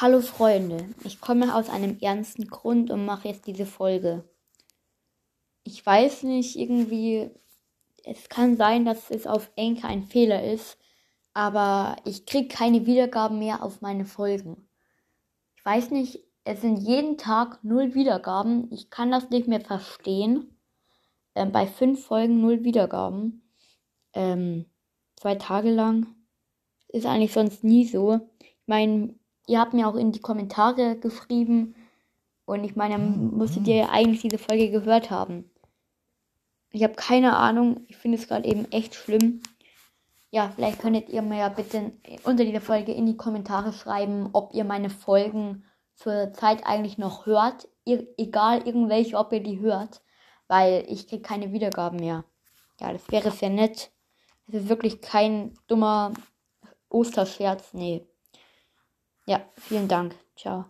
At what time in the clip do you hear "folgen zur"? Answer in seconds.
44.90-46.32